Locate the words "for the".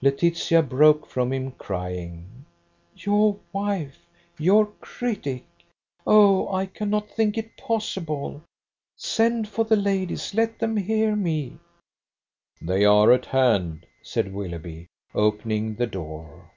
9.48-9.74